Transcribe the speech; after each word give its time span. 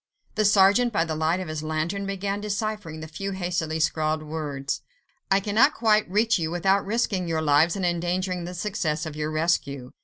The 0.33 0.45
sergeant, 0.45 0.91
by 0.91 1.05
the 1.05 1.13
light 1.13 1.39
of 1.39 1.47
his 1.47 1.61
lantern, 1.61 2.07
began 2.07 2.41
deciphering 2.41 3.01
the 3.01 3.07
few 3.07 3.33
hastily 3.33 3.79
scrawled 3.79 4.23
words. 4.23 4.81
"I 5.29 5.39
cannot 5.39 5.75
quite 5.75 6.09
reach 6.09 6.39
you, 6.39 6.49
without 6.49 6.83
risking 6.83 7.27
your 7.27 7.43
lives 7.43 7.75
and 7.75 7.85
endangering 7.85 8.45
the 8.45 8.55
success 8.55 9.05
of 9.05 9.15
your 9.15 9.29
rescue. 9.29 9.91